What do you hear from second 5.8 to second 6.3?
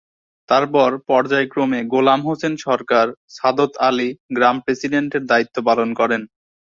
করেন।